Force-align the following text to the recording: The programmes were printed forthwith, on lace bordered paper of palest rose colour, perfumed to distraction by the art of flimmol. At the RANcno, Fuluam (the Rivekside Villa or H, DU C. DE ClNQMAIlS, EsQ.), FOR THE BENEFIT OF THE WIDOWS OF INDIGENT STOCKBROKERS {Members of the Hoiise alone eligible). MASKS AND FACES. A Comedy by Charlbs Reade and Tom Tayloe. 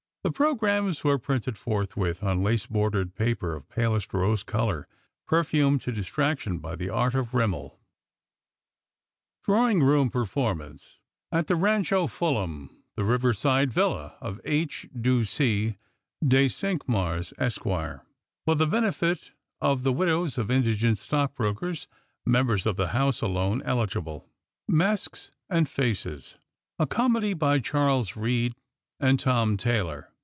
The 0.23 0.31
programmes 0.31 1.03
were 1.03 1.17
printed 1.17 1.57
forthwith, 1.57 2.21
on 2.21 2.43
lace 2.43 2.67
bordered 2.67 3.15
paper 3.15 3.55
of 3.55 3.67
palest 3.67 4.13
rose 4.13 4.43
colour, 4.43 4.87
perfumed 5.25 5.81
to 5.81 5.91
distraction 5.91 6.59
by 6.59 6.75
the 6.75 6.91
art 6.91 7.15
of 7.15 7.31
flimmol. 7.31 7.79
At 9.47 9.77
the 11.47 11.55
RANcno, 11.55 12.07
Fuluam 12.07 12.69
(the 12.95 13.01
Rivekside 13.01 13.71
Villa 13.71 14.15
or 14.21 14.37
H, 14.45 14.85
DU 14.95 15.23
C. 15.23 15.77
DE 16.23 16.47
ClNQMAIlS, 16.49 17.33
EsQ.), 17.39 18.01
FOR 18.45 18.55
THE 18.55 18.67
BENEFIT 18.67 19.31
OF 19.59 19.81
THE 19.81 19.91
WIDOWS 19.91 20.37
OF 20.37 20.51
INDIGENT 20.51 20.99
STOCKBROKERS 20.99 21.87
{Members 22.27 22.67
of 22.67 22.75
the 22.75 22.89
Hoiise 22.89 23.23
alone 23.23 23.63
eligible). 23.63 24.29
MASKS 24.67 25.31
AND 25.49 25.67
FACES. 25.67 26.37
A 26.77 26.85
Comedy 26.85 27.33
by 27.33 27.57
Charlbs 27.57 28.15
Reade 28.15 28.53
and 28.99 29.19
Tom 29.19 29.57
Tayloe. 29.57 30.03